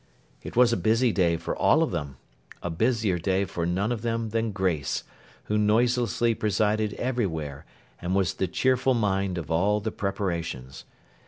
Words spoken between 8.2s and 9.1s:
the cheerful